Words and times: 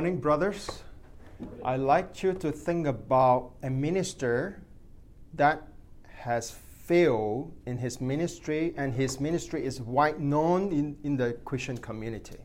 morning, 0.00 0.18
brothers. 0.18 0.82
I'd 1.62 1.80
like 1.80 2.22
you 2.22 2.32
to 2.32 2.50
think 2.50 2.86
about 2.86 3.50
a 3.62 3.68
minister 3.68 4.62
that 5.34 5.62
has 6.08 6.52
failed 6.86 7.52
in 7.66 7.76
his 7.76 8.00
ministry, 8.00 8.72
and 8.78 8.94
his 8.94 9.20
ministry 9.20 9.62
is 9.62 9.78
wide 9.78 10.18
known 10.18 10.72
in, 10.72 10.96
in 11.04 11.18
the 11.18 11.34
Christian 11.44 11.76
community. 11.76 12.38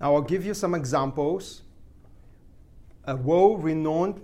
Now, 0.00 0.14
I'll 0.14 0.22
give 0.22 0.46
you 0.46 0.54
some 0.54 0.76
examples. 0.76 1.62
A 3.04 3.16
world 3.16 3.64
renowned 3.64 4.20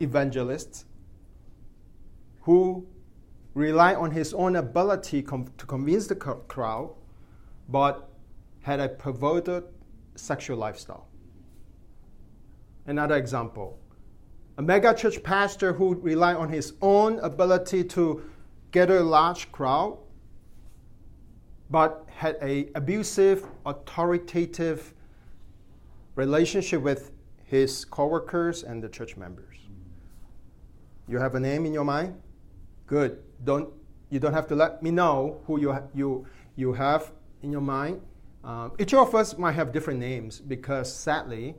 evangelist 0.00 0.86
who 2.40 2.86
relied 3.52 3.96
on 3.96 4.12
his 4.12 4.32
own 4.32 4.56
ability 4.56 5.20
com- 5.20 5.52
to 5.58 5.66
convince 5.66 6.06
the 6.06 6.14
crowd, 6.14 6.94
but 7.68 8.08
had 8.62 8.80
a 8.80 8.88
perverted 8.88 9.64
sexual 10.16 10.56
lifestyle. 10.56 11.09
Another 12.90 13.16
example 13.16 13.78
a 14.58 14.62
megachurch 14.62 15.22
pastor 15.22 15.72
who 15.72 15.94
relied 15.94 16.34
on 16.34 16.48
his 16.48 16.72
own 16.82 17.20
ability 17.20 17.84
to 17.84 18.24
gather 18.72 18.96
a 18.96 19.02
large 19.04 19.50
crowd, 19.52 19.96
but 21.70 22.04
had 22.08 22.36
a 22.42 22.68
abusive, 22.74 23.46
authoritative 23.64 24.92
relationship 26.16 26.82
with 26.82 27.12
his 27.44 27.84
coworkers 27.84 28.64
and 28.64 28.82
the 28.82 28.88
church 28.88 29.16
members. 29.16 29.56
You 31.06 31.18
have 31.18 31.36
a 31.36 31.40
name 31.40 31.66
in 31.66 31.72
your 31.72 31.84
mind? 31.84 32.20
Good. 32.88 33.22
Don't 33.44 33.72
you 34.10 34.18
don't 34.18 34.34
have 34.34 34.48
to 34.48 34.56
let 34.56 34.82
me 34.82 34.90
know 34.90 35.40
who 35.46 35.60
you 35.60 35.78
you 35.94 36.26
you 36.56 36.72
have 36.72 37.12
in 37.42 37.52
your 37.52 37.62
mind. 37.62 38.00
Uh, 38.42 38.70
each 38.80 38.94
of 38.94 39.14
us 39.14 39.38
might 39.38 39.52
have 39.52 39.72
different 39.72 40.00
names 40.00 40.40
because 40.40 40.92
sadly, 40.92 41.54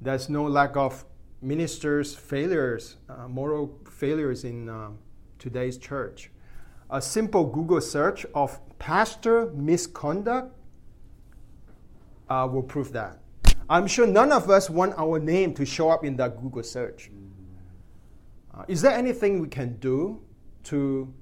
there's 0.00 0.28
no 0.28 0.44
lack 0.44 0.76
of 0.76 1.04
ministers' 1.40 2.14
failures, 2.14 2.96
uh, 3.08 3.28
moral 3.28 3.78
failures 3.90 4.44
in 4.44 4.68
uh, 4.68 4.90
today's 5.38 5.78
church. 5.78 6.30
A 6.90 7.00
simple 7.02 7.44
Google 7.44 7.80
search 7.80 8.26
of 8.34 8.60
pastor 8.78 9.50
misconduct 9.52 10.54
uh, 12.28 12.48
will 12.50 12.62
prove 12.62 12.92
that. 12.92 13.18
I'm 13.68 13.86
sure 13.86 14.06
none 14.06 14.30
of 14.30 14.48
us 14.48 14.70
want 14.70 14.94
our 14.96 15.18
name 15.18 15.52
to 15.54 15.66
show 15.66 15.90
up 15.90 16.04
in 16.04 16.16
that 16.16 16.40
Google 16.40 16.62
search. 16.62 17.10
Uh, 18.54 18.64
is 18.68 18.82
there 18.82 18.92
anything 18.92 19.40
we 19.40 19.48
can 19.48 19.76
do 19.78 20.22
to 20.64 21.12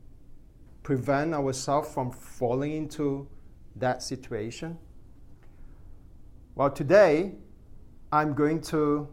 prevent 0.82 1.32
ourselves 1.34 1.92
from 1.92 2.10
falling 2.10 2.72
into 2.72 3.26
that 3.76 4.02
situation? 4.02 4.78
Well, 6.54 6.70
today 6.70 7.32
I'm 8.14 8.32
going 8.32 8.60
to 8.70 9.08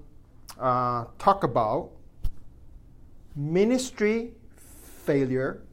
uh, 0.59 1.05
talk 1.17 1.43
about 1.43 1.89
ministry 3.35 4.33
failure 5.05 5.63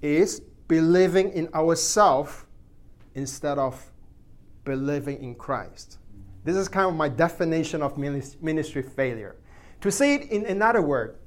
is 0.00 0.40
believing 0.66 1.32
in 1.34 1.52
ourselves 1.52 2.46
instead 3.14 3.58
of 3.58 3.92
believing 4.64 5.22
in 5.22 5.34
Christ. 5.34 5.98
This 6.42 6.56
is 6.56 6.66
kind 6.66 6.88
of 6.88 6.94
my 6.94 7.10
definition 7.10 7.82
of 7.82 7.98
ministry 7.98 8.84
failure. 8.84 9.36
To 9.82 9.92
say 9.92 10.14
it 10.14 10.30
in 10.30 10.46
another 10.46 10.80
word, 10.80 11.18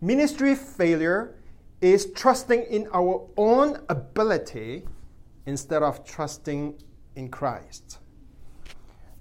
ministry 0.00 0.54
failure 0.54 1.34
is 1.82 2.12
trusting 2.14 2.62
in 2.62 2.88
our 2.94 3.28
own 3.36 3.78
ability 3.90 4.84
instead 5.44 5.82
of 5.82 6.02
trusting 6.06 6.80
in 7.14 7.28
Christ. 7.28 7.98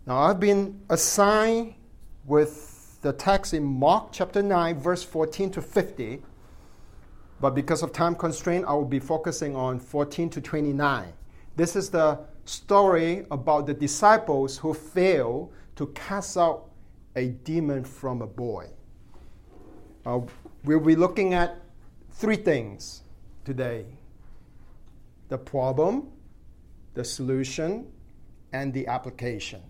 Now, 0.08 0.20
I've 0.20 0.40
been 0.40 0.82
assigned 0.92 1.74
with 2.26 3.00
the 3.02 3.12
text 3.12 3.56
in 3.56 3.64
Mark 3.64 4.10
chapter 4.12 4.44
9, 4.44 4.80
verse 4.80 5.02
14 5.02 5.50
to 5.52 5.64
50, 5.64 6.22
but 7.42 7.56
because 7.56 7.82
of 7.82 7.92
time 7.92 8.14
constraint, 8.14 8.66
I 8.68 8.74
will 8.74 8.86
be 8.86 9.00
focusing 9.00 9.56
on 9.56 9.80
14 9.80 10.30
to 10.30 10.42
29. 10.42 11.12
This 11.56 11.76
is 11.76 11.90
the 11.90 12.20
story 12.46 13.26
about 13.32 13.66
the 13.66 13.74
disciples 13.74 14.60
who 14.60 14.76
failed 14.76 15.52
to 15.76 15.88
cast 15.88 16.38
out 16.38 16.70
a 17.16 17.30
demon 17.30 17.84
from 17.84 18.22
a 18.22 18.28
boy. 18.28 18.68
Uh, 20.06 20.20
we'll 20.66 20.80
be 20.80 20.96
looking 20.96 21.34
at 21.34 21.58
three 22.12 22.36
things 22.36 23.02
today 23.44 23.86
the 25.30 25.38
problem, 25.38 26.12
the 26.94 27.04
solution, 27.04 27.88
and 28.54 28.72
the 28.72 28.86
application 28.86 29.62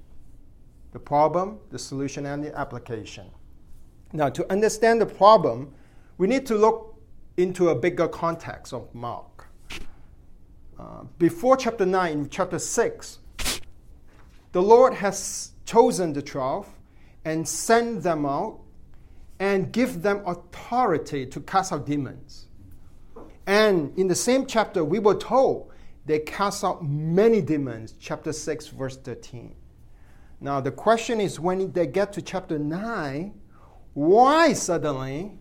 the 0.96 1.00
problem, 1.00 1.60
the 1.72 1.78
solution, 1.78 2.26
and 2.26 2.42
the 2.42 2.58
application. 2.58 3.26
Now, 4.14 4.30
to 4.30 4.50
understand 4.50 5.02
the 5.02 5.06
problem, 5.06 5.74
we 6.18 6.26
need 6.26 6.46
to 6.46 6.56
look 6.56 6.98
into 7.36 7.68
a 7.68 7.76
bigger 7.76 8.08
context 8.08 8.72
of 8.72 8.96
Mark. 8.96 9.50
Uh, 10.80 11.04
before 11.18 11.58
chapter 11.58 11.86
9, 11.86 12.30
chapter 12.30 12.58
6, 12.58 13.20
the 14.54 14.62
Lord 14.62 14.94
has 14.94 15.52
chosen 15.66 16.14
the 16.14 16.22
12 16.22 16.66
and 17.26 17.46
sent 17.46 18.02
them 18.02 18.26
out 18.26 18.62
and 19.38 19.74
give 19.74 20.02
them 20.02 20.24
authority 20.26 21.26
to 21.26 21.42
cast 21.42 21.74
out 21.74 21.86
demons. 21.86 22.48
And 23.46 23.92
in 24.00 24.08
the 24.08 24.16
same 24.16 24.46
chapter, 24.46 24.86
we 24.86 25.00
were 25.00 25.16
told 25.16 25.74
they 26.06 26.20
cast 26.20 26.64
out 26.64 26.86
many 26.86 27.42
demons, 27.42 27.96
chapter 28.00 28.32
6, 28.32 28.68
verse 28.68 28.96
13. 28.96 29.56
Now, 30.40 30.60
the 30.62 30.72
question 30.72 31.20
is 31.22 31.40
when 31.40 31.72
they 31.72 31.88
get 31.88 32.14
to 32.14 32.22
chapter 32.22 32.60
9, 32.60 33.34
why 33.94 34.54
suddenly 34.54 35.32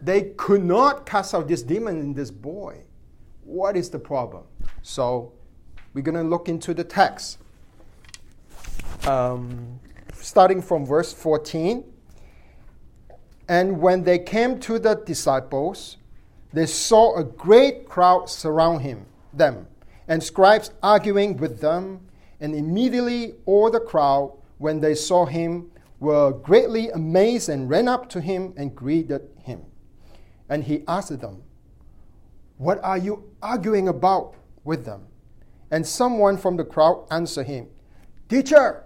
they 0.00 0.32
could 0.36 0.64
not 0.64 1.04
cast 1.06 1.34
out 1.34 1.48
this 1.48 1.62
demon 1.62 2.00
in 2.00 2.14
this 2.14 2.30
boy? 2.30 2.82
What 3.44 3.76
is 3.76 3.90
the 3.90 3.98
problem? 3.98 4.44
So, 4.82 5.32
we're 5.94 6.02
going 6.02 6.14
to 6.14 6.22
look 6.22 6.48
into 6.48 6.74
the 6.74 6.84
text. 6.84 7.38
Um, 9.06 9.80
starting 10.12 10.60
from 10.60 10.84
verse 10.84 11.12
14. 11.12 11.84
And 13.48 13.80
when 13.80 14.04
they 14.04 14.18
came 14.18 14.60
to 14.60 14.78
the 14.78 14.94
disciples, 14.94 15.96
they 16.52 16.66
saw 16.66 17.16
a 17.16 17.24
great 17.24 17.88
crowd 17.88 18.28
surround 18.28 18.82
him, 18.82 19.06
them, 19.32 19.66
and 20.06 20.22
scribes 20.22 20.70
arguing 20.82 21.36
with 21.36 21.60
them. 21.60 22.00
And 22.40 22.54
immediately 22.54 23.34
all 23.46 23.70
the 23.70 23.80
crowd 23.80 24.38
when 24.58 24.80
they 24.80 24.94
saw 24.94 25.24
him, 25.24 25.70
were 26.00 26.32
greatly 26.32 26.90
amazed 26.90 27.48
and 27.48 27.68
ran 27.68 27.88
up 27.88 28.08
to 28.10 28.20
him 28.20 28.52
and 28.56 28.74
greeted 28.74 29.22
him. 29.38 29.62
And 30.48 30.64
he 30.64 30.84
asked 30.86 31.18
them, 31.20 31.42
What 32.56 32.82
are 32.82 32.98
you 32.98 33.30
arguing 33.42 33.88
about 33.88 34.34
with 34.64 34.84
them? 34.84 35.06
And 35.70 35.86
someone 35.86 36.36
from 36.36 36.56
the 36.56 36.64
crowd 36.64 37.06
answered 37.10 37.46
him, 37.46 37.68
Teacher, 38.28 38.84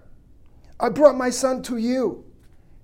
I 0.81 0.89
brought 0.89 1.17
my 1.17 1.31
son 1.31 1.63
to 1.65 1.77
you. 1.77 2.25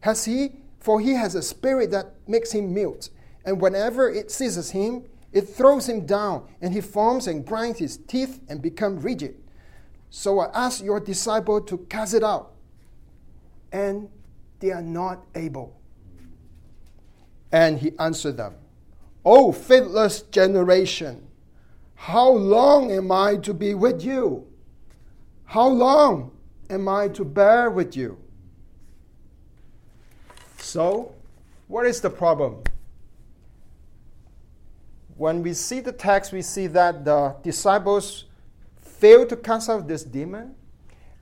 Has 0.01 0.25
he? 0.25 0.61
For 0.79 1.01
he 1.01 1.13
has 1.15 1.35
a 1.35 1.43
spirit 1.43 1.91
that 1.91 2.15
makes 2.29 2.53
him 2.53 2.73
mute, 2.73 3.11
and 3.45 3.61
whenever 3.61 4.09
it 4.09 4.31
seizes 4.31 4.71
him, 4.71 5.05
it 5.33 5.43
throws 5.43 5.89
him 5.89 6.07
down, 6.07 6.47
and 6.61 6.73
he 6.73 6.81
foams 6.81 7.27
and 7.27 7.45
grinds 7.45 7.81
his 7.81 7.97
teeth 7.97 8.41
and 8.49 8.63
becomes 8.63 9.03
rigid. 9.03 9.35
So 10.11 10.41
I 10.41 10.51
asked 10.55 10.83
your 10.83 11.01
disciple 11.01 11.61
to 11.63 11.79
cast 11.89 12.15
it 12.15 12.25
out 12.25 12.53
and 13.73 14.09
they 14.61 14.71
are 14.73 14.83
not 14.83 15.27
able. 15.35 15.79
And 17.53 17.79
he 17.79 17.93
answered 17.99 18.37
them, 18.37 18.55
O 19.25 19.53
faithless 19.53 20.23
generation, 20.23 21.27
how 21.95 22.31
long 22.31 22.91
am 22.91 23.11
I 23.11 23.37
to 23.37 23.53
be 23.53 23.75
with 23.75 24.05
you? 24.05 24.47
How 25.45 25.67
long 25.67 26.31
am 26.71 26.89
I 26.89 27.09
to 27.09 27.25
bear 27.25 27.71
with 27.71 27.97
you? 27.97 28.19
So, 30.59 31.15
what 31.67 31.87
is 31.87 32.01
the 32.01 32.11
problem? 32.11 32.63
When 35.17 35.43
we 35.43 35.55
see 35.55 35.81
the 35.81 35.93
text, 35.93 36.33
we 36.33 36.43
see 36.43 36.67
that 36.69 37.05
the 37.05 37.35
disciples 37.43 38.27
failed 38.99 39.29
to 39.29 39.37
cast 39.37 39.71
out 39.71 39.89
this 39.89 40.03
demon, 40.03 40.55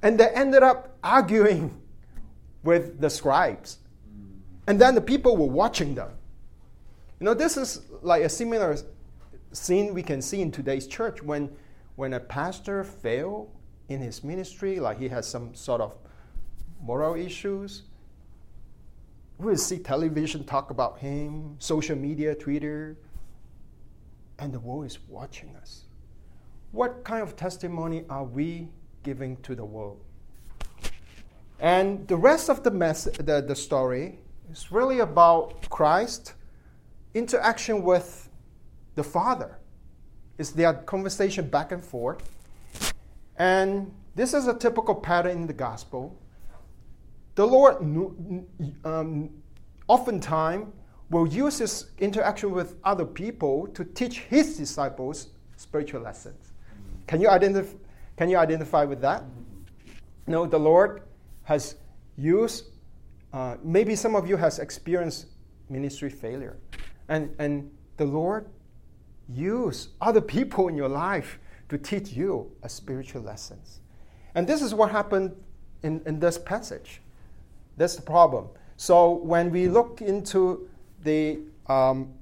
and 0.03 0.19
they 0.19 0.29
ended 0.29 0.63
up 0.63 0.97
arguing 1.05 1.81
with 2.63 3.01
the 3.01 3.11
scribes. 3.11 3.79
And 4.67 4.81
then 4.81 4.95
the 4.95 5.01
people 5.01 5.37
were 5.37 5.47
watching 5.47 5.95
them. 5.95 6.11
You 7.21 7.27
know, 7.27 7.35
this 7.35 7.57
is 7.57 7.83
like 8.03 8.23
a 8.23 8.29
similar 8.29 8.77
scene 9.53 9.95
we 9.95 10.03
can 10.03 10.21
see 10.21 10.43
in 10.43 10.51
today's 10.51 10.87
church 10.87 11.23
when, 11.23 11.51
when 11.95 12.15
a 12.15 12.21
pastor 12.21 12.83
fails 12.85 13.49
in 13.89 14.01
his 14.01 14.25
ministry, 14.25 14.81
like 14.81 14.99
he 14.99 15.09
has 15.09 15.27
some 15.27 15.55
sort 15.55 15.81
of 15.81 15.97
moral 16.83 17.15
issues. 17.15 17.83
We 19.39 19.55
see 19.57 19.79
television 19.79 20.45
talk 20.45 20.71
about 20.71 20.99
him, 20.99 21.57
social 21.59 21.97
media, 21.97 22.35
Twitter, 22.35 22.97
and 24.39 24.53
the 24.53 24.61
world 24.61 24.87
is 24.87 24.99
watching 25.09 25.55
us. 25.57 25.86
What 26.73 27.05
kind 27.05 27.23
of 27.23 27.37
testimony 27.37 28.05
are 28.11 28.25
we 28.25 28.69
giving 29.03 29.37
to 29.39 29.55
the 29.55 29.65
world? 29.65 30.03
And 31.59 32.07
the 32.07 32.17
rest 32.17 32.51
of 32.51 32.63
the, 32.63 32.71
mess, 32.71 33.05
the, 33.05 33.43
the 33.47 33.55
story 33.55 34.19
is 34.51 34.71
really 34.71 35.01
about 35.01 35.69
Christ 35.71 36.35
interaction 37.15 37.83
with 37.83 38.29
the 38.95 39.03
Father. 39.03 39.59
It's 40.39 40.51
their 40.51 40.75
conversation 40.75 41.49
back 41.49 41.73
and 41.73 41.83
forth. 41.83 42.19
And 43.39 43.93
this 44.15 44.35
is 44.35 44.47
a 44.47 44.55
typical 44.55 44.95
pattern 44.95 45.33
in 45.33 45.47
the 45.47 45.53
gospel. 45.53 46.19
The 47.37 47.47
Lord 47.47 47.77
um, 48.85 49.31
oftentimes 49.89 50.67
will 51.11 51.27
use 51.27 51.59
his 51.59 51.91
interaction 51.99 52.51
with 52.51 52.77
other 52.85 53.05
people 53.05 53.67
to 53.69 53.85
teach 53.85 54.21
his 54.21 54.57
disciples 54.57 55.29
spiritual 55.57 56.03
lessons. 56.03 56.53
Can 57.07 57.21
you, 57.21 57.29
identif- 57.29 57.77
can 58.17 58.29
you 58.29 58.37
identify 58.37 58.85
with 58.85 59.01
that? 59.01 59.25
No, 60.27 60.47
the 60.47 60.59
Lord 60.59 61.03
has 61.45 61.77
used, 62.17 62.67
uh, 63.33 63.57
maybe 63.63 63.95
some 63.95 64.17
of 64.17 64.29
you 64.29 64.37
has 64.37 64.59
experienced 64.59 65.27
ministry 65.69 66.11
failure. 66.11 66.57
And, 67.09 67.35
and 67.39 67.71
the 67.97 68.05
Lord 68.05 68.49
used 69.29 69.91
other 70.01 70.21
people 70.21 70.69
in 70.69 70.77
your 70.77 70.89
life 70.89 71.39
to 71.69 71.79
teach 71.79 72.13
you 72.13 72.51
a 72.63 72.69
spiritual 72.69 73.23
lessons. 73.23 73.81
And 74.35 74.47
this 74.47 74.63
is 74.63 74.75
what 74.75 74.91
happened 74.91 75.35
in, 75.83 76.03
in 76.07 76.21
this 76.21 76.39
passage. 76.39 77.01
That's 77.77 77.97
the 77.97 78.03
problem. 78.03 78.49
So 78.77 79.13
when 79.13 79.51
we 79.51 79.69
look 79.69 80.03
into 80.03 80.69
the, 81.03 81.41
um, 81.67 82.13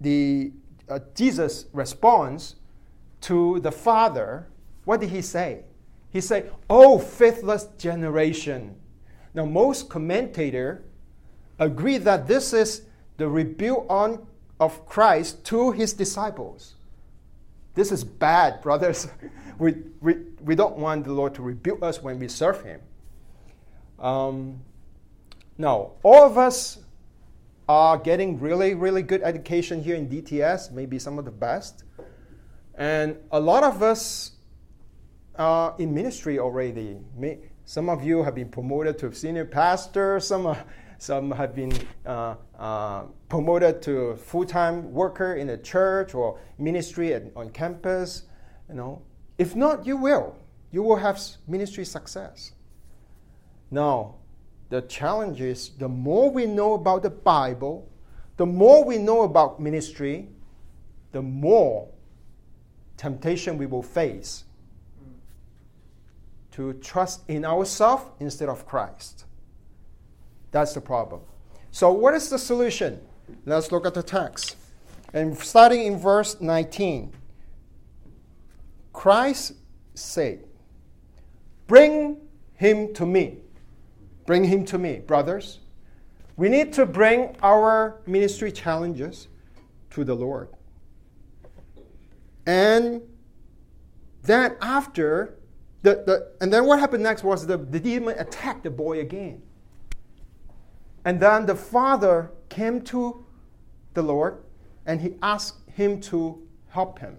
the 0.00 0.52
uh, 0.88 1.00
Jesus' 1.14 1.66
response 1.72 2.56
to 3.24 3.60
the 3.60 3.72
Father, 3.72 4.46
what 4.84 5.00
did 5.00 5.10
he 5.10 5.22
say? 5.22 5.64
He 6.10 6.20
said, 6.20 6.52
"Oh, 6.68 6.98
faithless 6.98 7.68
generation." 7.78 8.76
Now, 9.34 9.44
most 9.44 9.88
commentator 9.88 10.84
agree 11.58 11.98
that 11.98 12.26
this 12.26 12.52
is 12.52 12.82
the 13.16 13.28
rebuke 13.28 13.86
on 13.88 14.26
of 14.60 14.86
Christ 14.86 15.44
to 15.46 15.72
his 15.72 15.92
disciples. 15.92 16.74
This 17.74 17.90
is 17.90 18.04
bad, 18.04 18.60
brothers. 18.62 19.08
we, 19.58 19.74
we, 20.00 20.14
we 20.42 20.54
don't 20.54 20.76
want 20.76 21.04
the 21.04 21.12
Lord 21.12 21.34
to 21.34 21.42
rebuke 21.42 21.82
us 21.82 22.02
when 22.02 22.18
we 22.18 22.28
serve 22.28 22.62
him. 22.62 22.80
Um, 23.98 24.60
now, 25.58 25.92
all 26.02 26.24
of 26.24 26.38
us 26.38 26.78
are 27.68 27.96
getting 27.96 28.38
really, 28.38 28.74
really 28.74 29.02
good 29.02 29.22
education 29.22 29.82
here 29.82 29.96
in 29.96 30.08
DTS, 30.08 30.72
maybe 30.72 30.98
some 30.98 31.18
of 31.18 31.24
the 31.24 31.30
best. 31.30 31.83
And 32.76 33.16
a 33.30 33.38
lot 33.38 33.62
of 33.62 33.82
us 33.82 34.32
are 35.36 35.74
in 35.78 35.94
ministry 35.94 36.38
already. 36.38 36.98
Some 37.64 37.88
of 37.88 38.04
you 38.04 38.22
have 38.22 38.34
been 38.34 38.48
promoted 38.48 38.98
to 38.98 39.12
senior 39.12 39.44
pastor, 39.44 40.20
some, 40.20 40.46
are, 40.46 40.64
some 40.98 41.30
have 41.30 41.54
been 41.54 41.72
uh, 42.04 42.34
uh, 42.58 43.04
promoted 43.28 43.80
to 43.82 44.16
full-time 44.16 44.92
worker 44.92 45.34
in 45.34 45.50
a 45.50 45.56
church 45.56 46.14
or 46.14 46.38
ministry 46.58 47.14
at, 47.14 47.24
on 47.36 47.50
campus. 47.50 48.24
You 48.68 48.74
know, 48.74 49.02
if 49.38 49.54
not, 49.54 49.86
you 49.86 49.96
will. 49.96 50.36
You 50.72 50.82
will 50.82 50.96
have 50.96 51.20
ministry 51.46 51.84
success. 51.84 52.52
Now, 53.70 54.16
the 54.70 54.82
challenge 54.82 55.40
is 55.40 55.70
the 55.78 55.88
more 55.88 56.30
we 56.30 56.46
know 56.46 56.74
about 56.74 57.02
the 57.02 57.10
Bible, 57.10 57.88
the 58.36 58.46
more 58.46 58.84
we 58.84 58.98
know 58.98 59.22
about 59.22 59.60
ministry, 59.60 60.28
the 61.12 61.22
more 61.22 61.88
temptation 62.96 63.58
we 63.58 63.66
will 63.66 63.82
face 63.82 64.44
to 66.52 66.72
trust 66.74 67.22
in 67.28 67.44
ourselves 67.44 68.04
instead 68.20 68.48
of 68.48 68.66
Christ. 68.66 69.24
That's 70.52 70.72
the 70.72 70.80
problem. 70.80 71.20
So, 71.72 71.90
what 71.90 72.14
is 72.14 72.30
the 72.30 72.38
solution? 72.38 73.00
Let's 73.44 73.72
look 73.72 73.86
at 73.86 73.94
the 73.94 74.02
text. 74.02 74.56
And 75.12 75.36
starting 75.36 75.84
in 75.84 75.98
verse 75.98 76.40
19, 76.40 77.12
Christ 78.92 79.54
said, 79.94 80.44
Bring 81.66 82.18
him 82.54 82.94
to 82.94 83.04
me. 83.04 83.38
Bring 84.26 84.44
him 84.44 84.64
to 84.66 84.78
me, 84.78 85.00
brothers. 85.00 85.60
We 86.36 86.48
need 86.48 86.72
to 86.74 86.86
bring 86.86 87.36
our 87.42 88.00
ministry 88.06 88.50
challenges 88.50 89.28
to 89.90 90.04
the 90.04 90.14
Lord. 90.14 90.48
And 92.46 93.02
then 94.22 94.56
after, 94.60 95.38
the, 95.82 96.02
the, 96.06 96.32
and 96.40 96.52
then 96.52 96.66
what 96.66 96.78
happened 96.78 97.02
next 97.02 97.24
was 97.24 97.46
the, 97.46 97.56
the 97.56 97.80
demon 97.80 98.18
attacked 98.18 98.64
the 98.64 98.70
boy 98.70 99.00
again. 99.00 99.42
And 101.04 101.20
then 101.20 101.46
the 101.46 101.54
father 101.54 102.30
came 102.48 102.80
to 102.82 103.24
the 103.92 104.02
Lord 104.02 104.42
and 104.86 105.00
he 105.00 105.14
asked 105.22 105.58
him 105.70 106.00
to 106.02 106.42
help 106.68 106.98
him. 106.98 107.16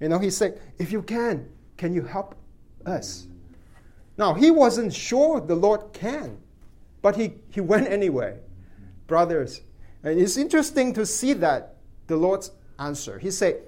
You 0.00 0.08
know, 0.08 0.18
he 0.18 0.30
said, 0.30 0.60
If 0.78 0.92
you 0.92 1.02
can, 1.02 1.48
can 1.76 1.94
you 1.94 2.02
help 2.02 2.34
us? 2.84 3.26
Now, 4.18 4.34
he 4.34 4.50
wasn't 4.50 4.92
sure 4.92 5.40
the 5.40 5.54
Lord 5.54 5.92
can, 5.92 6.38
but 7.00 7.16
he, 7.16 7.34
he 7.50 7.60
went 7.60 7.88
anyway. 7.88 8.38
Brothers, 9.06 9.62
and 10.02 10.18
it's 10.18 10.36
interesting 10.36 10.92
to 10.94 11.06
see 11.06 11.32
that 11.34 11.76
the 12.06 12.16
Lord's 12.16 12.50
answer. 12.78 13.18
He 13.18 13.30
said, 13.30 13.62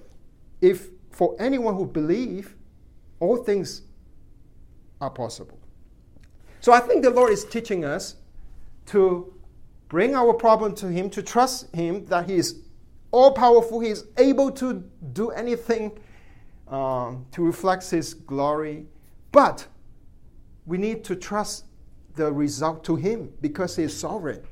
If 0.61 0.89
for 1.15 1.37
anyone 1.39 1.77
who 1.77 1.87
believe, 1.87 2.57
all 3.21 3.37
things 3.37 3.83
are 5.01 5.11
possible. 5.11 5.59
So 6.61 6.73
I 6.73 6.81
think 6.81 7.03
the 7.03 7.11
Lord 7.11 7.33
is 7.33 7.45
teaching 7.45 7.85
us 7.85 8.17
to 8.87 9.33
bring 9.89 10.15
our 10.15 10.35
problem 10.35 10.75
to 10.77 10.89
Him, 10.89 11.09
to 11.11 11.23
trust 11.23 11.75
Him 11.75 12.05
that 12.07 12.29
He 12.29 12.35
is 12.35 12.63
all 13.13 13.33
powerful, 13.33 13.79
He 13.79 13.91
is 13.91 14.07
able 14.19 14.51
to 14.53 14.83
do 15.13 15.31
anything 15.31 15.93
um, 16.67 17.27
to 17.31 17.43
reflect 17.43 17.89
His 17.91 18.15
glory. 18.15 18.87
But 19.31 19.69
we 20.67 20.79
need 20.79 21.05
to 21.05 21.15
trust 21.15 21.67
the 22.17 22.33
result 22.33 22.83
to 22.85 22.97
Him 22.97 23.33
because 23.41 23.77
He 23.77 23.85
is 23.85 23.97
sovereign. 23.97 24.43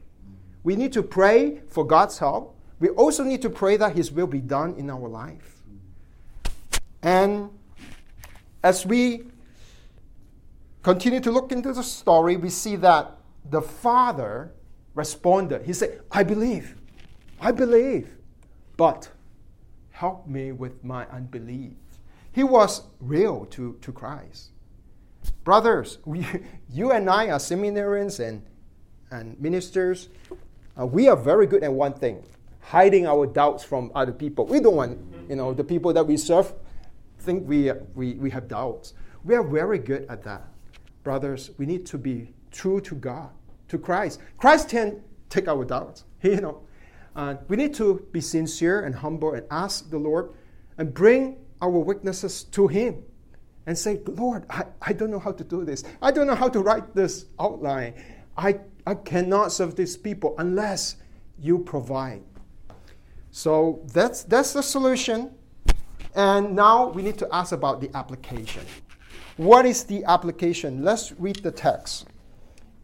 We 0.63 0.77
need 0.77 0.93
to 0.93 1.03
pray 1.03 1.63
for 1.67 1.85
God's 1.85 2.19
help. 2.19 2.57
We 2.79 2.91
also 2.91 3.25
need 3.25 3.43
to 3.43 3.51
pray 3.51 3.77
that 3.79 3.97
His 3.97 4.13
will 4.13 4.29
be 4.29 4.41
done 4.41 4.75
in 4.75 4.91
our 4.91 5.09
life. 5.09 5.62
And 7.03 7.51
as 8.63 8.87
we 8.87 9.25
continue 10.83 11.21
to 11.21 11.31
look 11.31 11.53
into 11.53 11.73
the 11.73 11.83
story, 11.83 12.37
we 12.37 12.51
see 12.51 12.77
that 12.77 13.17
the 13.51 13.61
father 13.63 14.53
responded. 14.95 15.63
He 15.63 15.73
said, 15.73 16.01
I 16.11 16.23
believe. 16.23 16.77
I 17.41 17.51
believe. 17.51 18.17
But 18.77 19.11
help 19.91 20.27
me 20.27 20.53
with 20.53 20.85
my 20.85 21.07
unbelief. 21.07 21.73
He 22.33 22.45
was 22.45 22.83
real 23.01 23.47
to, 23.47 23.77
to 23.81 23.93
Christ. 23.93 24.51
Brothers, 25.45 25.99
we, 26.05 26.27
you 26.71 26.93
and 26.93 27.11
I 27.11 27.31
are 27.31 27.39
seminarians 27.39 28.21
and, 28.21 28.43
and 29.11 29.39
ministers. 29.41 30.09
Uh, 30.79 30.87
we 30.87 31.09
are 31.09 31.17
very 31.17 31.47
good 31.47 31.63
at 31.63 31.73
one 31.73 31.93
thing 31.95 32.25
hiding 32.63 33.07
our 33.07 33.27
doubts 33.27 33.65
from 33.65 33.91
other 33.95 34.13
people. 34.13 34.47
We 34.47 34.61
don't 34.61 34.77
want 34.77 34.99
you 35.29 35.37
know, 35.37 35.53
the 35.53 35.65
people 35.65 35.93
that 35.93 36.07
we 36.07 36.17
serve 36.17 36.53
think 37.23 37.49
we, 37.49 37.71
we, 37.95 38.15
we 38.15 38.31
have 38.31 38.49
doubts. 38.49 38.95
We 39.25 39.35
are 39.35 39.43
very 39.43 39.79
good 39.79 40.07
at 40.09 40.23
that. 40.25 40.49
Brothers, 41.05 41.51
we 41.59 41.67
need 41.67 41.87
to 41.87 41.99
be 41.99 42.35
true 42.51 42.81
to 42.83 42.95
God, 42.95 43.31
to 43.69 43.79
Christ. 43.79 44.21
Christ 44.37 44.69
can 44.69 45.01
take 45.29 45.49
our 45.49 45.65
doubts. 45.65 46.05
You 46.23 46.41
know, 46.41 46.63
uh, 47.17 47.35
we 47.49 47.57
need 47.57 47.75
to 47.75 48.07
be 48.13 48.21
sincere 48.21 48.85
and 48.85 48.95
humble 48.95 49.35
and 49.35 49.45
ask 49.51 49.91
the 49.91 49.99
Lord 49.99 50.31
and 50.79 50.95
bring 50.95 51.37
our 51.61 51.71
weaknesses 51.71 52.45
to 52.45 52.69
Him 52.69 53.03
and 53.67 53.77
say, 53.77 54.01
Lord, 54.07 54.45
I, 54.49 54.65
I 54.81 54.93
don't 54.93 55.11
know 55.11 55.19
how 55.19 55.33
to 55.33 55.43
do 55.43 55.65
this. 55.65 55.83
I 56.01 56.13
don't 56.13 56.29
know 56.29 56.37
how 56.37 56.49
to 56.49 56.61
write 56.61 56.95
this 56.95 57.27
outline. 57.41 57.95
I, 58.37 58.61
I 58.87 58.95
cannot 58.95 59.51
serve 59.51 59.75
these 59.75 59.97
people 59.97 60.37
unless 60.39 60.97
you 61.41 61.59
provide. 61.59 62.23
So 63.33 63.81
that's, 63.93 64.23
that's 64.23 64.53
the 64.53 64.63
solution. 64.63 65.33
And 66.15 66.55
now 66.55 66.89
we 66.89 67.03
need 67.03 67.19
to 67.19 67.29
ask 67.33 67.53
about 67.53 67.81
the 67.81 67.91
application. 67.97 68.65
What 69.37 69.65
is 69.65 69.85
the 69.85 70.05
application? 70.05 70.85
Let's 70.85 71.13
read 71.13 71.37
the 71.37 71.51
text. 71.51 72.07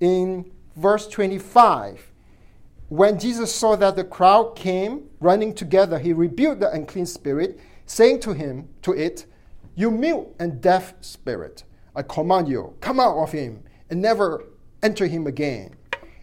In 0.00 0.50
verse 0.76 1.06
25, 1.08 2.10
when 2.88 3.18
Jesus 3.18 3.54
saw 3.54 3.76
that 3.76 3.96
the 3.96 4.04
crowd 4.04 4.56
came 4.56 5.10
running 5.20 5.52
together, 5.54 5.98
he 5.98 6.14
rebuked 6.14 6.60
the 6.60 6.72
unclean 6.72 7.04
spirit, 7.04 7.60
saying 7.84 8.20
to 8.20 8.32
him, 8.32 8.68
to 8.82 8.92
it, 8.92 9.26
You 9.74 9.90
mute 9.90 10.28
and 10.38 10.60
deaf 10.62 10.94
spirit, 11.02 11.64
I 11.94 12.02
command 12.02 12.48
you, 12.48 12.76
come 12.80 12.98
out 12.98 13.18
of 13.18 13.32
him 13.32 13.62
and 13.90 14.00
never 14.00 14.44
enter 14.82 15.06
him 15.06 15.26
again. 15.26 15.74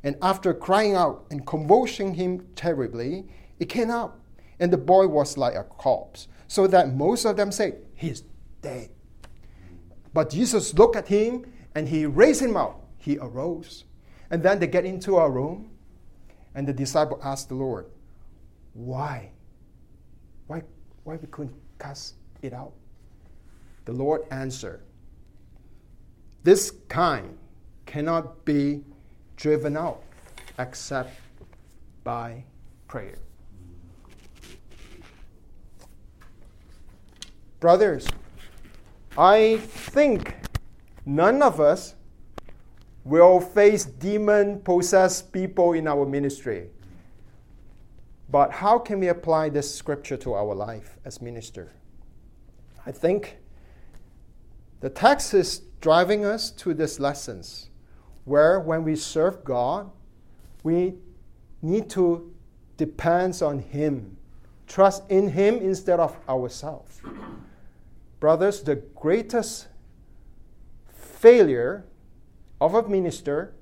And 0.03 0.15
after 0.21 0.53
crying 0.53 0.95
out 0.95 1.25
and 1.29 1.45
convulsing 1.45 2.15
him 2.15 2.47
terribly, 2.55 3.25
it 3.59 3.65
came 3.65 3.91
out, 3.91 4.19
and 4.59 4.71
the 4.73 4.77
boy 4.77 5.07
was 5.07 5.37
like 5.37 5.55
a 5.55 5.63
corpse 5.63 6.27
so 6.47 6.67
that 6.67 6.93
most 6.93 7.25
of 7.25 7.37
them 7.37 7.51
say, 7.51 7.75
He's 7.95 8.23
dead. 8.61 8.89
But 10.13 10.29
Jesus 10.29 10.73
looked 10.73 10.95
at 10.95 11.07
him 11.07 11.45
and 11.75 11.89
he 11.89 12.05
raised 12.05 12.41
him 12.41 12.55
up. 12.55 12.87
he 12.97 13.17
arose. 13.19 13.83
And 14.31 14.41
then 14.41 14.59
they 14.59 14.67
get 14.67 14.85
into 14.85 15.17
a 15.17 15.29
room, 15.29 15.69
and 16.55 16.67
the 16.67 16.73
disciple 16.73 17.19
asked 17.23 17.49
the 17.49 17.55
Lord, 17.55 17.85
Why? 18.73 19.31
Why, 20.47 20.63
why 21.03 21.17
we 21.17 21.27
couldn't 21.27 21.55
cast 21.79 22.15
it 22.41 22.53
out? 22.53 22.73
The 23.83 23.91
Lord 23.91 24.21
answered, 24.31 24.81
This 26.43 26.71
kind 26.89 27.37
cannot 27.85 28.45
be 28.45 28.83
driven 29.35 29.77
out 29.77 30.01
except 30.57 31.11
by 32.03 32.45
prayer. 32.87 33.17
Brothers, 37.59 38.07
I 39.17 39.57
think 39.57 40.35
none 41.05 41.41
of 41.41 41.59
us 41.59 41.95
will 43.03 43.39
face 43.39 43.85
demon 43.85 44.59
possessed 44.61 45.31
people 45.31 45.73
in 45.73 45.87
our 45.87 46.05
ministry. 46.05 46.69
But 48.29 48.51
how 48.51 48.79
can 48.79 48.99
we 48.99 49.07
apply 49.07 49.49
this 49.49 49.73
scripture 49.73 50.17
to 50.17 50.33
our 50.33 50.55
life 50.55 50.97
as 51.05 51.21
minister? 51.21 51.73
I 52.85 52.91
think 52.91 53.37
the 54.81 54.89
text 54.89 55.33
is 55.33 55.61
driving 55.81 56.25
us 56.25 56.51
to 56.51 56.73
these 56.73 56.99
lessons 56.99 57.69
where 58.25 58.59
when 58.59 58.83
we 58.83 58.95
serve 58.95 59.43
God, 59.43 59.91
we 60.63 60.95
need 61.61 61.89
to 61.91 62.33
depend 62.77 63.41
on 63.41 63.59
Him, 63.59 64.17
trust 64.67 65.03
in 65.09 65.29
Him 65.29 65.55
instead 65.57 65.99
of 65.99 66.17
ourselves. 66.27 67.01
Brothers, 68.19 68.61
the 68.61 68.75
greatest 68.75 69.67
failure 70.87 71.85
of 72.59 72.73
a 72.73 72.87
minister 72.87 73.53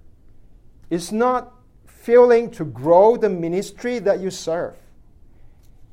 is 0.89 1.11
not 1.11 1.53
failing 1.85 2.51
to 2.51 2.65
grow 2.65 3.15
the 3.17 3.29
ministry 3.29 3.99
that 3.99 4.19
you 4.19 4.29
serve. 4.29 4.75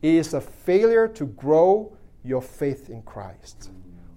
It 0.02 0.14
is 0.14 0.35
a 0.35 0.40
failure 0.40 1.09
to 1.09 1.26
grow 1.26 1.97
your 2.25 2.43
faith 2.43 2.90
in 2.90 3.02
Christ. 3.02 3.71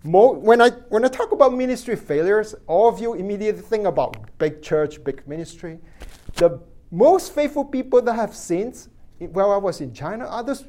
when, 0.03 0.61
I, 0.61 0.69
when 0.89 1.05
I 1.05 1.07
talk 1.07 1.31
about 1.31 1.53
ministry 1.53 1.95
failures, 1.95 2.55
all 2.67 2.89
of 2.89 2.99
you 2.99 3.13
immediately 3.13 3.61
think 3.61 3.85
about 3.85 4.17
big 4.37 4.61
church, 4.61 5.03
big 5.03 5.25
ministry. 5.27 5.79
The 6.35 6.59
most 6.91 7.33
faithful 7.33 7.65
people 7.65 8.01
that 8.01 8.11
I 8.11 8.15
have 8.15 8.35
seen 8.35 8.73
while 9.19 9.51
I 9.51 9.57
was 9.57 9.81
in 9.81 9.93
China 9.93 10.25
are 10.25 10.43
those 10.43 10.65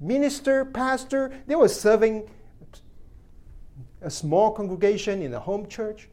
minister, 0.00 0.64
pastor, 0.64 1.32
they 1.46 1.54
were 1.54 1.68
serving 1.68 2.28
a 4.00 4.10
small 4.10 4.52
congregation 4.52 5.22
in 5.22 5.34
a 5.34 5.40
home 5.40 5.66
church. 5.68 6.08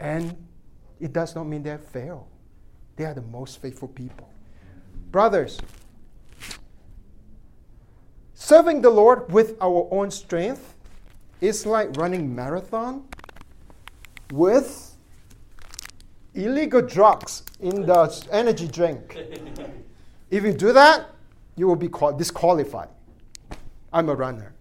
And 0.00 0.36
it 1.00 1.12
does 1.12 1.34
not 1.34 1.44
mean 1.44 1.62
they 1.62 1.76
fail. 1.76 2.28
They 2.96 3.04
are 3.04 3.14
the 3.14 3.22
most 3.22 3.60
faithful 3.60 3.88
people. 3.88 4.28
Brothers, 5.10 5.60
serving 8.34 8.80
the 8.80 8.90
Lord 8.90 9.30
with 9.30 9.56
our 9.60 9.88
own 9.90 10.10
strength 10.10 10.74
is 11.40 11.66
like 11.66 11.96
running 11.96 12.34
marathon 12.34 13.04
with 14.32 14.96
illegal 16.34 16.82
drugs 16.82 17.42
in 17.60 17.86
the 17.86 18.26
energy 18.30 18.68
drink. 18.68 19.16
if 20.36 20.44
you 20.44 20.52
do 20.52 20.72
that, 20.72 21.10
you 21.56 21.66
will 21.66 21.76
be 21.76 21.88
disqualified. 22.16 22.88
I'm 23.92 24.08
a 24.08 24.14
runner. 24.14 24.54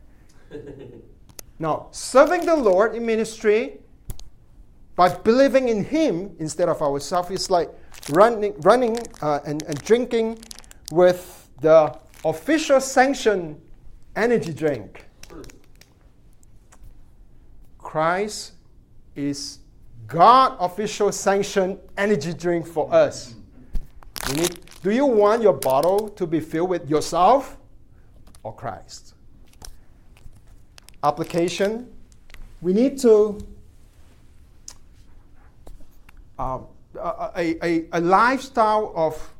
now, 1.60 1.88
serving 1.91 2.46
the 2.46 2.55
Lord 2.55 2.96
in 2.96 3.05
ministry 3.05 3.79
by 4.96 5.10
believing 5.10 5.70
in 5.70 5.84
Him 5.84 6.36
instead 6.39 6.70
of 6.70 6.82
ourselves 6.82 7.32
is 7.32 7.50
like 7.50 7.70
running, 8.10 8.53
running 8.62 8.98
uh, 9.22 9.39
and, 9.46 9.62
and 9.63 9.77
drinking 9.84 10.39
with 10.91 11.50
the 11.62 11.98
official 12.24 12.79
sanctioned 12.79 13.60
energy 14.15 14.53
drink. 14.53 15.05
Christ 17.77 18.53
is 19.15 19.60
God 20.08 20.58
official 20.60 21.12
sanctioned 21.12 21.79
energy 21.98 22.34
drink 22.34 22.67
for 22.67 22.94
us. 22.94 23.36
You 24.29 24.36
need, 24.36 24.64
do 24.86 24.92
you 24.92 25.08
want 25.08 25.42
your 25.42 25.54
bottle 25.54 26.10
to 26.10 26.27
be 26.27 26.39
filled 26.39 26.70
with 26.70 26.88
yourself 26.88 27.58
or 28.44 28.54
Christ? 28.54 29.15
Application. 31.01 31.92
We 32.62 32.72
need 32.72 33.00
to 33.00 33.39
um, 36.38 36.68
a, 36.94 37.58
a, 37.63 37.88
a, 37.94 38.00
lifestyle 38.00 38.94
of, 38.96 39.34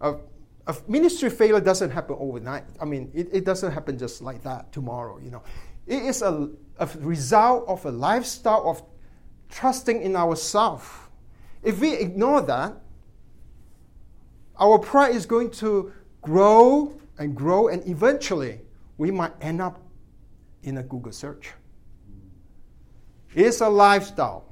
of, 0.00 0.22
of, 0.66 0.88
ministry 0.88 1.28
failure 1.28 1.60
doesn't 1.60 1.90
happen 1.90 2.16
overnight. 2.18 2.64
I 2.80 2.86
mean, 2.86 3.10
it, 3.12 3.28
it 3.34 3.44
doesn't 3.44 3.70
happen 3.70 3.98
just 3.98 4.22
like 4.22 4.42
that 4.44 4.72
tomorrow, 4.72 5.18
you 5.22 5.30
know. 5.30 5.42
It 5.86 6.04
is 6.04 6.22
a, 6.22 6.48
a 6.78 6.88
result 7.00 7.68
of 7.68 7.84
a 7.84 7.90
lifestyle 7.90 8.66
of 8.66 8.82
trusting 9.50 10.00
in 10.00 10.16
ourselves. 10.16 10.88
If 11.62 11.80
we 11.80 11.92
ignore 11.92 12.40
that, 12.42 12.80
our 14.58 14.78
pride 14.78 15.14
is 15.14 15.26
going 15.26 15.50
to 15.52 15.92
grow 16.22 16.98
and 17.18 17.34
grow, 17.34 17.68
and 17.68 17.86
eventually 17.88 18.60
we 18.98 19.10
might 19.10 19.32
end 19.40 19.60
up 19.60 19.80
in 20.62 20.78
a 20.78 20.82
Google 20.82 21.12
search. 21.12 21.52
It's 23.34 23.60
a 23.60 23.68
lifestyle. 23.68 24.44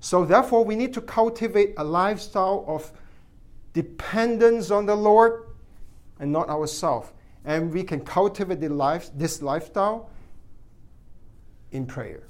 So, 0.00 0.24
therefore, 0.24 0.64
we 0.64 0.76
need 0.76 0.92
to 0.94 1.00
cultivate 1.00 1.74
a 1.76 1.84
lifestyle 1.84 2.64
of 2.68 2.92
dependence 3.72 4.70
on 4.70 4.86
the 4.86 4.94
Lord 4.94 5.46
and 6.20 6.30
not 6.30 6.48
ourselves. 6.48 7.08
And 7.44 7.72
we 7.72 7.82
can 7.82 8.00
cultivate 8.00 8.60
the 8.60 8.68
life, 8.68 9.10
this 9.14 9.42
lifestyle 9.42 10.10
in 11.72 11.86
prayer. 11.86 12.22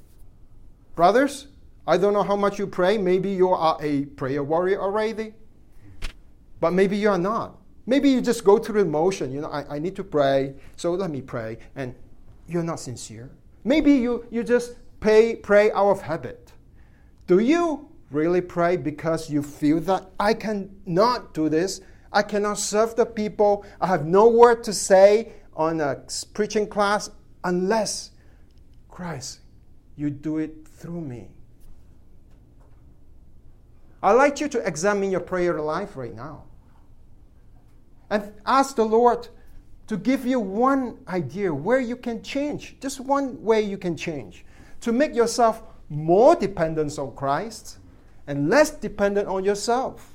Brothers, 0.94 1.48
I 1.86 1.98
don't 1.98 2.14
know 2.14 2.22
how 2.22 2.36
much 2.36 2.58
you 2.58 2.66
pray. 2.66 2.96
Maybe 2.96 3.30
you 3.30 3.50
are 3.50 3.76
a 3.80 4.06
prayer 4.06 4.42
warrior 4.42 4.80
already, 4.80 5.34
but 6.64 6.72
maybe 6.72 6.96
you 6.96 7.10
are 7.10 7.18
not. 7.18 7.58
Maybe 7.84 8.08
you 8.08 8.22
just 8.22 8.42
go 8.42 8.56
through 8.56 8.84
the 8.84 8.88
motion. 8.88 9.30
You 9.30 9.42
know, 9.42 9.50
I, 9.50 9.76
I 9.76 9.78
need 9.78 9.94
to 9.96 10.02
pray, 10.02 10.54
so 10.76 10.94
let 10.94 11.10
me 11.10 11.20
pray. 11.20 11.58
And 11.76 11.94
you're 12.48 12.62
not 12.62 12.80
sincere. 12.80 13.30
Maybe 13.64 13.92
you, 13.92 14.24
you 14.30 14.42
just 14.42 14.76
pray, 14.98 15.36
pray 15.36 15.70
out 15.72 15.90
of 15.90 16.00
habit. 16.00 16.54
Do 17.26 17.40
you 17.40 17.90
really 18.10 18.40
pray 18.40 18.78
because 18.78 19.28
you 19.28 19.42
feel 19.42 19.78
that 19.80 20.08
I 20.18 20.32
cannot 20.32 21.34
do 21.34 21.50
this? 21.50 21.82
I 22.10 22.22
cannot 22.22 22.56
serve 22.56 22.96
the 22.96 23.04
people. 23.04 23.66
I 23.78 23.86
have 23.86 24.06
no 24.06 24.26
word 24.26 24.64
to 24.64 24.72
say 24.72 25.34
on 25.54 25.82
a 25.82 26.02
preaching 26.32 26.66
class 26.66 27.10
unless 27.44 28.12
Christ, 28.88 29.40
you 29.96 30.08
do 30.08 30.38
it 30.38 30.66
through 30.66 31.02
me. 31.02 31.28
I'd 34.02 34.12
like 34.12 34.40
you 34.40 34.48
to 34.48 34.66
examine 34.66 35.10
your 35.10 35.20
prayer 35.20 35.60
life 35.60 35.94
right 35.94 36.16
now 36.16 36.44
and 38.10 38.32
ask 38.46 38.76
the 38.76 38.84
Lord 38.84 39.28
to 39.86 39.96
give 39.96 40.24
you 40.24 40.40
one 40.40 40.98
idea 41.08 41.52
where 41.52 41.80
you 41.80 41.96
can 41.96 42.22
change, 42.22 42.76
just 42.80 43.00
one 43.00 43.42
way 43.42 43.60
you 43.60 43.76
can 43.76 43.96
change 43.96 44.44
to 44.80 44.92
make 44.92 45.14
yourself 45.14 45.62
more 45.88 46.34
dependent 46.34 46.98
on 46.98 47.14
Christ 47.14 47.78
and 48.26 48.48
less 48.48 48.70
dependent 48.70 49.28
on 49.28 49.44
yourself. 49.44 50.14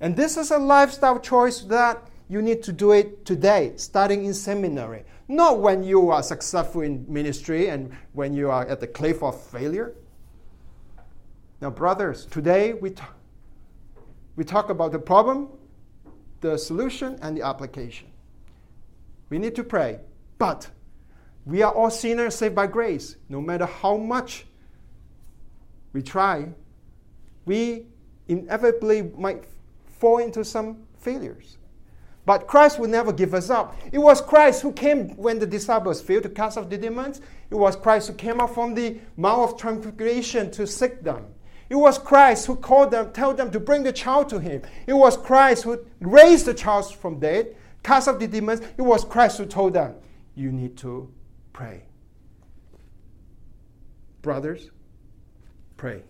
And 0.00 0.16
this 0.16 0.36
is 0.36 0.50
a 0.50 0.58
lifestyle 0.58 1.18
choice 1.18 1.60
that 1.62 2.08
you 2.28 2.42
need 2.42 2.62
to 2.64 2.72
do 2.72 2.92
it 2.92 3.24
today, 3.24 3.72
starting 3.76 4.24
in 4.24 4.34
seminary. 4.34 5.04
Not 5.28 5.60
when 5.60 5.82
you 5.82 6.10
are 6.10 6.22
successful 6.22 6.82
in 6.82 7.04
ministry 7.08 7.68
and 7.68 7.90
when 8.12 8.34
you 8.34 8.50
are 8.50 8.66
at 8.66 8.80
the 8.80 8.86
cliff 8.86 9.22
of 9.22 9.40
failure. 9.40 9.94
Now, 11.60 11.70
brothers, 11.70 12.26
today 12.26 12.74
we, 12.74 12.90
t- 12.90 13.02
we 14.36 14.44
talk 14.44 14.70
about 14.70 14.92
the 14.92 14.98
problem, 14.98 15.48
the 16.40 16.56
solution, 16.56 17.18
and 17.22 17.36
the 17.36 17.42
application. 17.42 18.08
We 19.30 19.38
need 19.38 19.54
to 19.56 19.64
pray, 19.64 20.00
but 20.38 20.70
we 21.44 21.62
are 21.62 21.72
all 21.72 21.90
sinners 21.90 22.34
saved 22.34 22.54
by 22.54 22.66
grace. 22.66 23.16
No 23.28 23.40
matter 23.40 23.66
how 23.66 23.96
much 23.96 24.46
we 25.92 26.02
try, 26.02 26.48
we 27.44 27.86
inevitably 28.28 29.02
might 29.16 29.44
fall 29.86 30.18
into 30.18 30.44
some 30.44 30.84
failures. 30.98 31.58
But 32.26 32.46
Christ 32.46 32.78
will 32.78 32.88
never 32.88 33.10
give 33.10 33.32
us 33.32 33.48
up. 33.48 33.74
It 33.90 33.98
was 33.98 34.20
Christ 34.20 34.60
who 34.60 34.72
came 34.72 35.16
when 35.16 35.38
the 35.38 35.46
disciples 35.46 36.02
failed 36.02 36.24
to 36.24 36.28
cast 36.28 36.58
off 36.58 36.68
the 36.68 36.76
demons. 36.76 37.22
It 37.50 37.54
was 37.54 37.74
Christ 37.74 38.08
who 38.08 38.14
came 38.14 38.38
up 38.40 38.50
from 38.50 38.74
the 38.74 38.98
Mount 39.16 39.50
of 39.50 39.58
Transfiguration 39.58 40.50
to 40.50 40.66
seek 40.66 41.02
them. 41.02 41.24
It 41.68 41.74
was 41.74 41.98
Christ 41.98 42.46
who 42.46 42.56
called 42.56 42.90
them, 42.90 43.12
told 43.12 43.36
them 43.36 43.50
to 43.50 43.60
bring 43.60 43.82
the 43.82 43.92
child 43.92 44.28
to 44.30 44.38
him. 44.38 44.62
It 44.86 44.94
was 44.94 45.16
Christ 45.16 45.64
who 45.64 45.78
raised 46.00 46.46
the 46.46 46.54
child 46.54 46.94
from 46.94 47.18
dead, 47.18 47.54
cast 47.82 48.08
off 48.08 48.18
the 48.18 48.26
demons. 48.26 48.60
It 48.76 48.82
was 48.82 49.04
Christ 49.04 49.38
who 49.38 49.46
told 49.46 49.74
them, 49.74 49.94
you 50.34 50.50
need 50.50 50.76
to 50.78 51.12
pray. 51.52 51.82
Brothers, 54.22 54.70
pray. 55.76 56.02